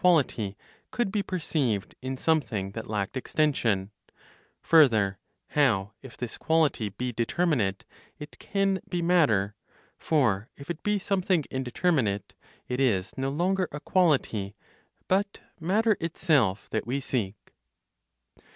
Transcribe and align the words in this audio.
quality 0.01 0.57
could 0.89 1.11
be 1.11 1.21
perceived 1.21 1.93
in 2.01 2.17
something 2.17 2.71
that 2.71 2.89
lacked 2.89 3.15
extension; 3.15 3.91
further, 4.59 5.19
how, 5.49 5.93
if 6.01 6.17
this 6.17 6.39
quality 6.39 6.89
be 6.89 7.11
determinate, 7.11 7.85
it 8.17 8.39
can 8.39 8.81
be 8.89 8.99
matter; 8.99 9.53
for 9.99 10.49
if 10.57 10.71
it 10.71 10.81
be 10.81 10.97
something 10.97 11.43
indeterminate, 11.51 12.33
it 12.67 12.79
is 12.79 13.15
no 13.15 13.29
longer 13.29 13.67
a 13.71 13.79
quality, 13.79 14.55
but 15.07 15.39
matter 15.59 15.95
itself 15.99 16.67
that 16.71 16.87
we 16.87 16.99
seek. 16.99 17.35